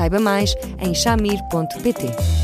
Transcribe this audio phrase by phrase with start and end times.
[0.00, 2.40] Saiba mais em chamir.pt.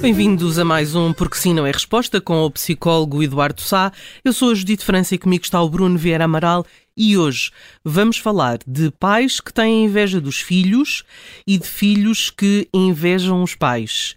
[0.00, 3.92] Bem-vindos a mais um Porque Sim Não é Resposta com o psicólogo Eduardo Sá.
[4.24, 7.50] Eu sou a Judite França e comigo está o Bruno Vieira Amaral e hoje
[7.84, 11.04] vamos falar de pais que têm inveja dos filhos
[11.46, 14.16] e de filhos que invejam os pais.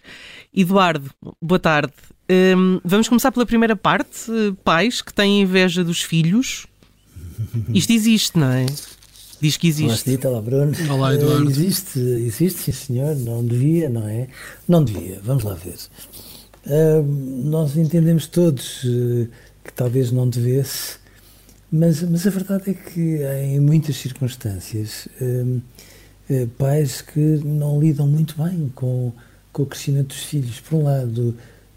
[0.54, 1.92] Eduardo, boa tarde.
[2.28, 4.30] Um, vamos começar pela primeira parte.
[4.64, 6.66] Pais que têm inveja dos filhos.
[7.72, 8.66] Isto existe, não é?
[9.40, 10.10] Diz que existe.
[10.10, 10.72] Olá, olá Bruno.
[10.90, 11.44] Olá, Eduardo.
[11.44, 13.14] Uh, existe, existe, sim senhor.
[13.16, 14.28] Não devia, não é?
[14.66, 15.20] Não devia.
[15.22, 15.76] Vamos lá ver.
[16.66, 17.02] Uh,
[17.44, 19.28] nós entendemos todos uh,
[19.62, 20.98] que talvez não devesse,
[21.70, 25.08] mas, mas a verdade é que em muitas circunstâncias
[26.58, 29.12] pais que não lidam muito bem com,
[29.52, 30.60] com o crescimento dos filhos.
[30.60, 31.36] Por um lado,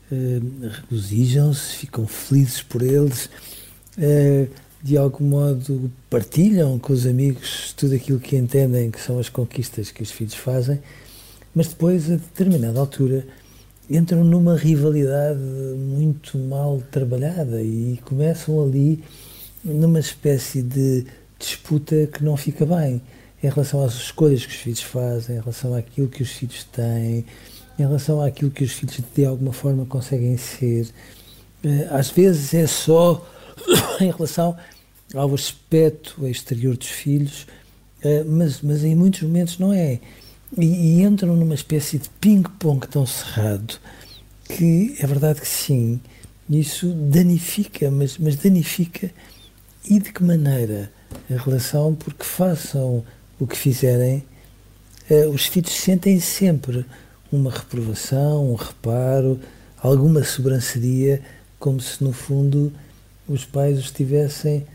[0.09, 3.29] regozijam-se, ficam felizes por eles
[4.81, 9.91] de algum modo partilham com os amigos tudo aquilo que entendem que são as conquistas
[9.91, 10.79] que os filhos fazem,
[11.53, 13.25] mas depois, a determinada altura,
[13.89, 19.03] entram numa rivalidade muito mal trabalhada e começam ali
[19.63, 21.05] numa espécie de
[21.38, 23.02] disputa que não fica bem
[23.41, 27.25] em relação às escolhas que os filhos fazem, em relação àquilo que os filhos têm,
[27.77, 30.89] em relação àquilo que os filhos de alguma forma conseguem ser.
[31.63, 33.25] Eh, às vezes é só
[34.02, 34.58] em relação
[35.14, 37.47] ao aspecto exterior dos filhos,
[38.02, 39.99] eh, mas, mas em muitos momentos não é.
[40.58, 43.80] E, e entram numa espécie de ping-pong tão cerrado
[44.43, 46.02] que é verdade que sim,
[46.49, 49.11] isso danifica, mas, mas danifica
[49.87, 50.91] e de que maneira
[51.29, 53.03] a relação, porque façam
[53.39, 54.23] o que fizerem,
[55.09, 56.85] eh, os filhos sentem sempre
[57.31, 59.39] uma reprovação, um reparo,
[59.81, 61.21] alguma sobranceria,
[61.59, 62.71] como se no fundo
[63.27, 64.65] os pais os tivessem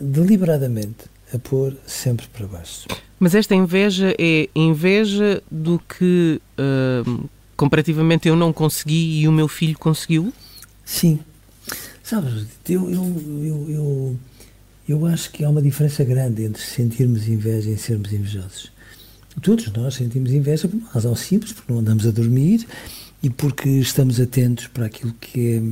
[0.00, 2.86] deliberadamente a pôr sempre para baixo.
[3.18, 9.48] Mas esta inveja é inveja do que uh, comparativamente eu não consegui e o meu
[9.48, 10.32] filho conseguiu?
[10.84, 11.18] Sim.
[12.02, 14.16] Sabes, eu, eu, eu, eu,
[14.88, 18.72] eu acho que há uma diferença grande entre sentirmos inveja e sermos invejosos.
[19.42, 22.66] Todos nós sentimos inveja por uma razão simples, porque não andamos a dormir
[23.22, 25.62] e porque estamos atentos para aquilo que é,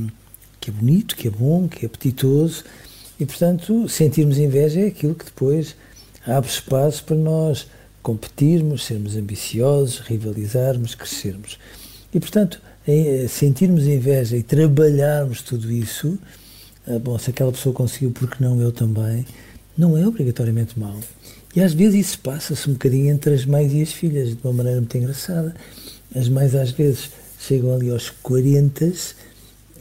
[0.59, 2.63] que é bonito, que é bom, que é apetitoso
[3.19, 5.75] e, portanto, sentirmos inveja é aquilo que depois
[6.25, 7.67] abre espaço para nós
[8.01, 11.57] competirmos, sermos ambiciosos, rivalizarmos, crescermos.
[12.13, 12.61] E, portanto,
[13.27, 16.17] sentirmos inveja e trabalharmos tudo isso,
[16.99, 19.25] bom, se aquela pessoa conseguiu, porque não eu também,
[19.77, 20.97] não é obrigatoriamente mau.
[21.55, 24.53] E às vezes isso passa-se um bocadinho entre as mães e as filhas, de uma
[24.53, 25.55] maneira muito engraçada.
[26.15, 27.09] As mães às vezes
[27.39, 28.91] chegam ali aos 40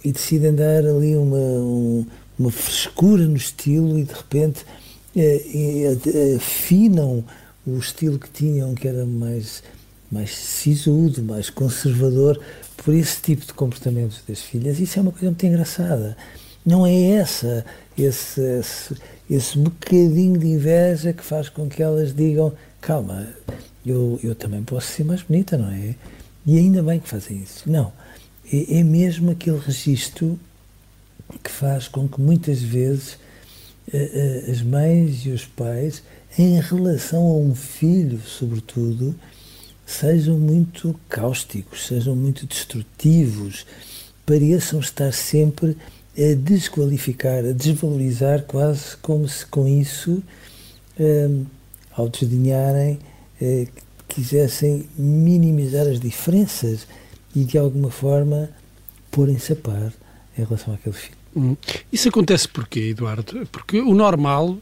[0.04, 2.06] e decidem dar ali uma, um,
[2.38, 4.64] uma frescura no estilo e de repente
[5.14, 7.24] é, é, afinam
[7.66, 9.62] o estilo que tinham, que era mais,
[10.10, 12.40] mais sisudo, mais conservador,
[12.76, 14.78] por esse tipo de comportamentos das filhas.
[14.78, 16.16] Isso é uma coisa muito engraçada.
[16.66, 17.64] Não é essa,
[17.96, 18.96] esse, esse,
[19.30, 23.28] esse bocadinho de inveja que faz com que elas digam: calma,
[23.86, 25.94] eu, eu também posso ser mais bonita, não é?
[26.44, 27.70] E ainda bem que fazem isso.
[27.70, 27.92] Não.
[28.52, 30.38] É, é mesmo aquele registro
[31.42, 33.18] que faz com que muitas vezes
[33.92, 36.02] eh, eh, as mães e os pais,
[36.36, 39.14] em relação a um filho, sobretudo,
[39.86, 43.64] sejam muito cáusticos, sejam muito destrutivos,
[44.24, 45.76] pareçam estar sempre
[46.18, 50.22] a desqualificar, a desvalorizar, quase como se com isso,
[50.98, 51.28] eh,
[51.92, 52.98] ao desdenharem,
[54.08, 56.86] quisessem minimizar as diferenças
[57.34, 58.48] e de alguma forma
[59.10, 59.92] porem-se a par
[60.38, 61.16] em relação àquele filho.
[61.36, 61.56] Hum.
[61.92, 63.46] Isso acontece porquê, Eduardo?
[63.52, 64.56] Porque o normal,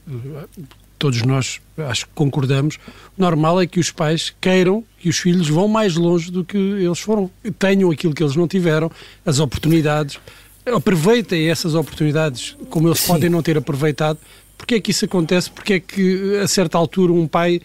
[0.99, 2.79] todos nós acho que concordamos,
[3.17, 6.57] o normal é que os pais queiram que os filhos vão mais longe do que
[6.57, 8.91] eles foram, tenham aquilo que eles não tiveram,
[9.25, 10.19] as oportunidades,
[10.67, 13.09] aproveitem essas oportunidades como eles Sim.
[13.09, 14.19] podem não ter aproveitado.
[14.57, 15.51] Porquê é que isso acontece?
[15.51, 17.61] Porquê é que a certa altura um pai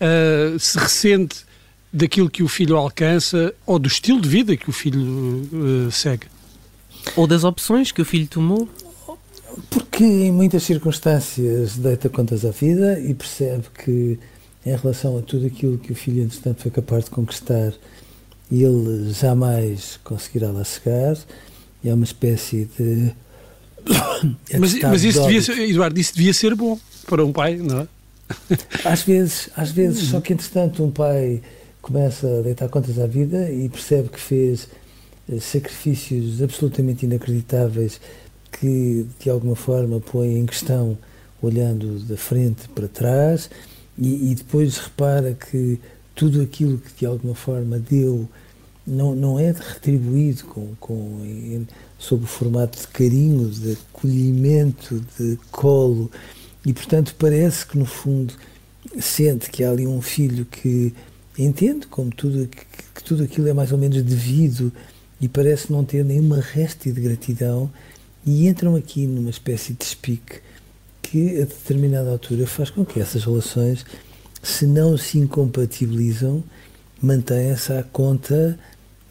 [0.00, 1.44] uh, se ressente
[1.92, 6.26] daquilo que o filho alcança ou do estilo de vida que o filho uh, segue?
[7.16, 8.68] Ou das opções que o filho tomou?
[9.70, 14.18] Porque em muitas circunstâncias deita contas à vida e percebe que
[14.66, 17.72] em relação a tudo aquilo que o filho, entretanto, foi capaz de conquistar,
[18.50, 21.16] ele jamais conseguirá lá chegar.
[21.84, 23.12] É uma espécie de.
[24.58, 27.88] mas, mas isso devia ser, Eduardo, isso devia ser bom para um pai, não é?
[28.84, 31.42] Às vezes, às vezes, só que entretanto um pai
[31.82, 34.66] começa a deitar contas à vida e percebe que fez
[35.30, 38.00] eh, sacrifícios absolutamente inacreditáveis
[38.50, 40.96] que de alguma forma põem em questão
[41.42, 43.50] olhando da frente para trás
[43.98, 45.78] e, e, depois repara que
[46.14, 48.28] tudo aquilo que de alguma forma deu
[48.86, 51.66] não, não é retribuído com, com,
[51.98, 56.10] sob o formato de carinho, de acolhimento, de colo.
[56.64, 58.34] E portanto parece que no fundo
[59.00, 60.94] sente que há ali um filho que
[61.38, 62.64] entende como tudo, que,
[62.94, 64.72] que tudo aquilo é mais ou menos devido
[65.20, 67.70] e parece não ter nenhuma réstia de gratidão
[68.26, 70.40] e entram aqui numa espécie de espique
[71.02, 73.84] que a determinada altura faz com que essas relações,
[74.42, 76.42] se não se incompatibilizam,
[77.00, 78.58] mantenham-se à conta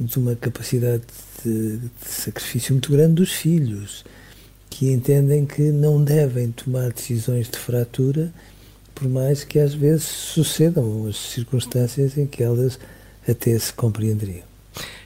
[0.03, 1.03] de uma capacidade
[1.43, 4.03] de, de, sacrifício muito grande dos filhos,
[4.69, 8.33] que entendem que não devem tomar decisões de fratura,
[8.93, 12.79] por mais que às vezes sucedam as circunstâncias em que elas
[13.27, 14.43] até se compreenderiam.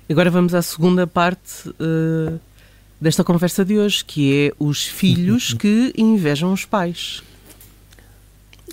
[0.09, 2.39] Agora vamos à segunda parte uh,
[2.99, 7.21] desta conversa de hoje, que é os filhos que invejam os pais.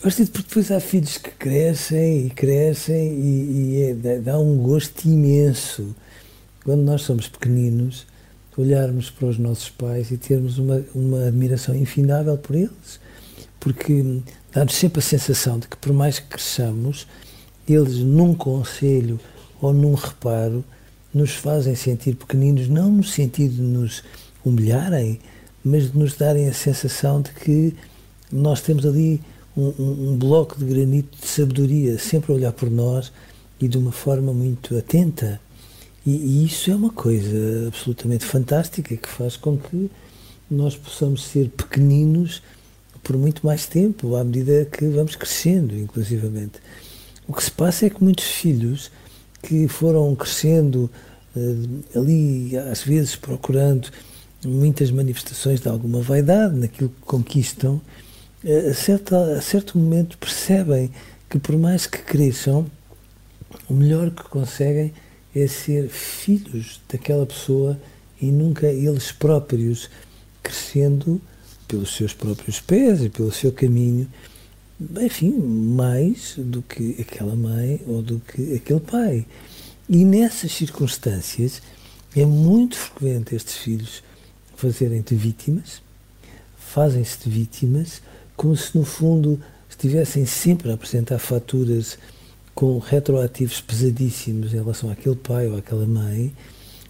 [0.02, 5.06] Gosto porque depois há filhos que crescem e crescem e, e é, dá um gosto
[5.06, 5.94] imenso
[6.64, 8.06] quando nós somos pequeninos
[8.56, 13.00] olharmos para os nossos pais e termos uma, uma admiração infindável por eles,
[13.58, 14.20] porque
[14.52, 17.06] dá-nos sempre a sensação de que por mais que cresçamos,
[17.68, 19.18] eles num conselho
[19.60, 20.64] ou num reparo
[21.12, 24.02] nos fazem sentir pequeninos, não no sentido de nos
[24.44, 25.20] humilharem,
[25.64, 27.74] mas de nos darem a sensação de que
[28.30, 29.20] nós temos ali
[29.56, 33.12] um, um, um, bloco de granito de sabedoria, sempre a olhar por nós
[33.60, 35.40] e de uma forma muito atenta.
[36.06, 39.90] E, e isso é uma coisa absolutamente fantástica que faz com que
[40.50, 42.42] nós possamos ser pequeninos
[43.02, 46.54] por muito mais tempo, à medida que vamos crescendo, inclusivamente.
[47.28, 48.90] O que se passa é que muitos filhos
[49.42, 50.90] que foram crescendo
[51.36, 53.88] uh, ali, às vezes procurando
[54.44, 57.80] muitas manifestações de alguma vaidade naquilo que conquistam,
[58.42, 60.90] uh, a, certa, a certo momento percebem
[61.28, 62.66] que, por mais que cresçam,
[63.68, 64.92] o melhor que conseguem
[65.34, 67.78] é ser filhos daquela pessoa
[68.20, 69.90] e nunca eles próprios
[70.42, 71.20] crescendo
[71.66, 74.08] pelos seus próprios pés e pelo seu caminho
[75.00, 79.26] enfim, mais do que aquela mãe ou do que aquele pai.
[79.88, 81.62] E nessas circunstâncias
[82.16, 84.02] é muito frequente estes filhos
[84.56, 85.82] fazerem-te vítimas,
[86.58, 88.02] fazem-se de vítimas,
[88.36, 91.98] como se no fundo estivessem sempre a apresentar faturas
[92.54, 96.32] com retroativos pesadíssimos em relação àquele pai ou àquela mãe,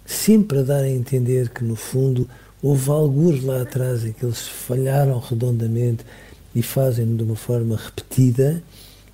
[0.05, 2.29] sempre a dar a entender que no fundo
[2.61, 6.05] houve alguns lá atrás em que eles falharam redondamente
[6.53, 8.63] e fazem de uma forma repetida,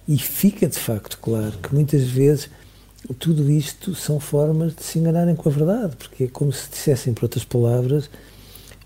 [0.07, 2.50] e fica de facto claro que muitas vezes
[3.18, 7.13] tudo isto são formas de se enganarem com a verdade, porque é como se dissessem,
[7.13, 8.10] por outras palavras,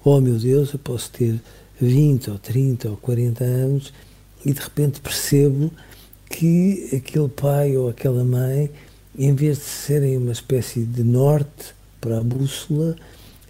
[0.03, 1.41] oh meu Deus, eu posso ter
[1.81, 3.93] 20 ou 30 ou 40 anos
[4.45, 5.71] e de repente percebo
[6.37, 8.69] que aquele pai ou aquela mãe,
[9.17, 12.95] em vez de serem uma espécie de norte para a bússola,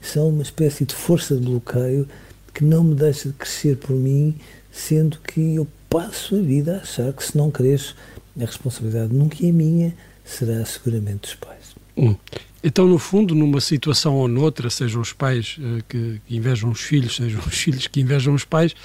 [0.01, 2.07] são uma espécie de força de bloqueio
[2.53, 4.35] que não me deixa de crescer por mim
[4.71, 7.95] sendo que eu passo a vida a achar que se não cresço,
[8.37, 11.75] a responsabilidade nunca é minha, será seguramente dos pais.
[11.97, 12.15] Hum.
[12.61, 17.15] Então, no fundo, numa situação ou noutra, sejam os pais uh, que, invejam os filhos,
[17.15, 18.75] sejam os filhos que invejam os pais,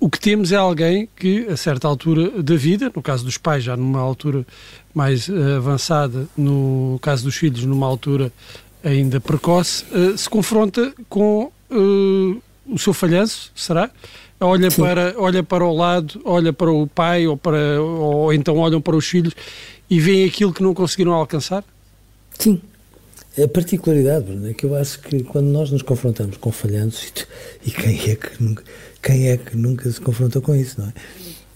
[0.00, 3.64] o que temos é alguém que, a certa altura da vida, no caso dos pais,
[3.64, 4.46] já numa altura
[4.94, 8.32] mais uh, avançada, no caso dos filhos, numa altura
[8.84, 13.90] ainda precoce, uh, se confronta com o seu falhanço, será?
[14.40, 18.80] olha para, olha para o lado, olha para o pai ou, para, ou então olham
[18.80, 19.34] para os filhos
[19.90, 21.64] e veem aquilo que não conseguiram alcançar?
[22.38, 22.60] Sim.
[23.42, 27.12] A particularidade, Bruno, é que eu acho que quando nós nos confrontamos com falhanços,
[27.64, 28.64] e quem é que nunca,
[29.00, 30.92] quem é que nunca se confrontou com isso, não é?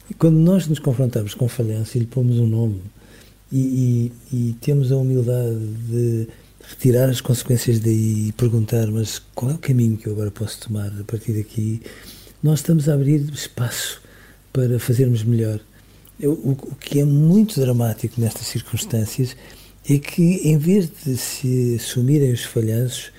[0.09, 2.81] E quando nós nos confrontamos com falhanço e lhe pomos um nome
[3.51, 5.59] e, e, e temos a humildade
[5.89, 6.29] de
[6.69, 10.61] retirar as consequências daí e perguntar, mas qual é o caminho que eu agora posso
[10.61, 11.83] tomar a partir daqui?
[12.43, 14.01] nós estamos a abrir espaço
[14.53, 15.61] para fazermos melhor.
[16.23, 19.37] o, o que é muito dramático nestas circunstâncias
[19.89, 23.11] é que, em vez de se assumirem os falhanços,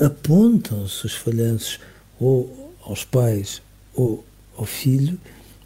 [0.00, 1.80] apontam-se os falhanços
[2.18, 3.62] ou aos pais
[3.94, 4.24] ou
[4.56, 5.18] ao filho,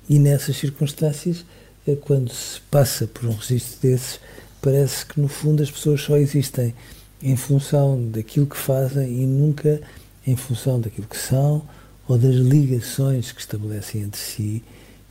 [0.09, 1.45] e nessas circunstâncias,
[1.87, 4.21] é quando se passa por um registro desses,
[4.61, 6.75] parece que no fundo as pessoas só existem
[7.23, 9.81] em função daquilo que fazem e nunca
[10.27, 11.67] em função daquilo que são
[12.07, 14.63] ou das ligações que estabelecem entre si,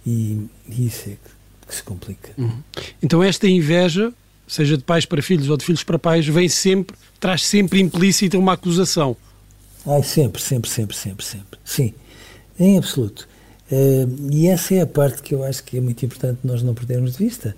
[0.05, 2.31] e, e isso é que, que se complica.
[2.37, 2.61] Uhum.
[3.01, 4.13] Então, esta inveja
[4.53, 8.37] seja de pais para filhos ou de filhos para pais, vem sempre, traz sempre implícita
[8.37, 9.17] uma acusação.
[9.85, 11.59] Ai, sempre, sempre, sempre, sempre, sempre.
[11.65, 11.93] Sim,
[12.59, 13.27] em absoluto.
[13.71, 16.75] Uh, e essa é a parte que eu acho que é muito importante nós não
[16.75, 17.55] perdermos de vista.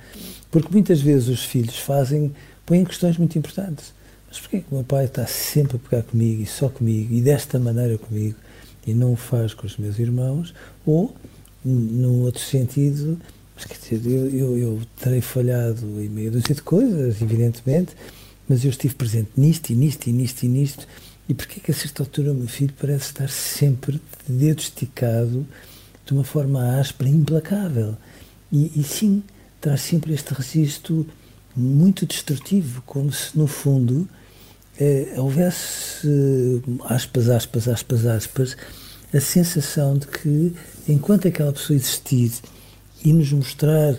[0.49, 2.33] Porque muitas vezes os filhos fazem,
[2.65, 3.93] põem questões muito importantes.
[4.29, 7.21] Mas porquê que o meu pai está sempre a pegar comigo e só comigo e
[7.21, 8.37] desta maneira comigo
[8.87, 10.53] e não o faz com os meus irmãos?
[10.85, 11.13] Ou,
[11.63, 13.19] num outro sentido,
[13.55, 17.95] mas quer dizer, eu, eu, eu terei falhado em meia dúzia de coisas, evidentemente,
[18.47, 20.87] mas eu estive presente nisto e nisto e nisto e nisto.
[21.27, 25.47] E porquê que a certa altura o meu filho parece estar sempre de dedo esticado
[26.05, 27.97] de uma forma áspera, implacável?
[28.51, 29.23] E, e sim,
[29.59, 31.07] traz sempre este registro
[31.55, 34.07] muito destrutivo, como se no fundo
[34.77, 38.57] eh, houvesse, aspas, aspas, aspas, aspas,
[39.13, 40.53] a sensação de que
[40.87, 42.31] enquanto aquela pessoa existir
[43.05, 43.95] e nos mostrar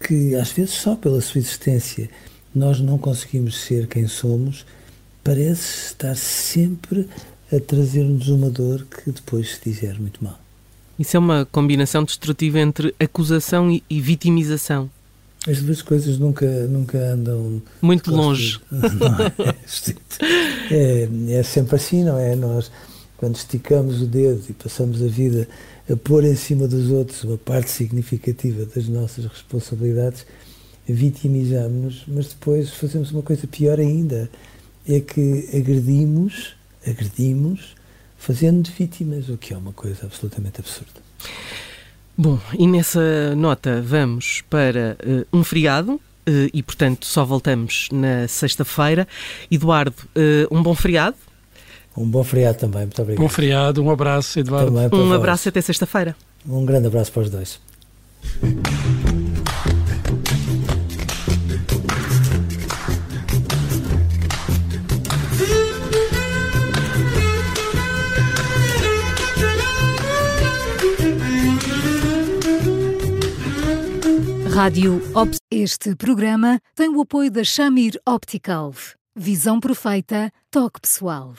[0.00, 2.08] que, às vezes, só pela sua existência,
[2.54, 4.64] nós não conseguimos ser quem somos,
[5.24, 7.08] parece estar sempre
[7.52, 10.38] a trazer-nos uma dor que depois se dizer muito mal.
[10.98, 14.88] Isso é uma combinação destrutiva entre acusação e, e vitimização.
[15.46, 18.60] As duas coisas nunca, nunca andam muito longe.
[20.70, 22.34] É, é, é, sempre assim, não é?
[22.34, 22.70] Nós,
[23.24, 25.48] quando esticamos o dedo e passamos a vida
[25.90, 30.26] a pôr em cima dos outros uma parte significativa das nossas responsabilidades,
[30.86, 34.30] vitimizamos-nos, mas depois fazemos uma coisa pior ainda,
[34.86, 36.54] é que agredimos,
[36.86, 37.74] agredimos,
[38.18, 41.00] fazendo de vítimas, o que é uma coisa absolutamente absurda.
[42.18, 48.26] Bom, e nessa nota vamos para uh, um feriado, Uh, e, portanto, só voltamos na
[48.26, 49.06] sexta-feira.
[49.50, 51.18] Eduardo, uh, um bom feriado.
[51.96, 53.22] Um bom feriado também, muito obrigado.
[53.22, 54.76] Bom feriado, um abraço, Eduardo.
[54.96, 56.16] um abraço até sexta-feira.
[56.46, 57.60] Um grande abraço para os dois.
[74.54, 75.38] Rádio Ops.
[75.50, 78.72] Este programa tem o apoio da Shamir Optical.
[79.16, 81.34] Visão perfeita, toque pessoal.